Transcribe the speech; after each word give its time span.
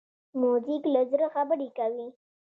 موزیک 0.41 0.83
له 0.93 1.01
زړه 1.11 1.27
خبرې 1.35 1.69
کوي. 1.77 2.07